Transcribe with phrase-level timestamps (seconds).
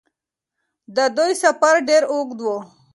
[0.95, 2.47] د دوی سفر ډېر اوږد و.